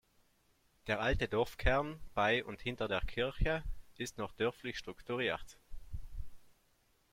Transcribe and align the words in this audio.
Der 0.87 0.99
alte 0.99 1.27
Dorfkern 1.27 1.99
bei 2.15 2.43
und 2.43 2.59
hinter 2.59 2.87
der 2.87 3.01
Kirche 3.01 3.63
ist 3.97 4.17
noch 4.17 4.31
dörflich 4.31 4.79
strukturiert. 4.79 5.59